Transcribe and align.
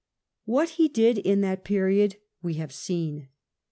What 0.45 0.69
he 0.81 0.87
did 0.87 1.19
in 1.19 1.41
that 1.41 1.63
period 1.63 2.15
we 2.41 2.55
have 2.55 2.73
seen. 2.73 3.27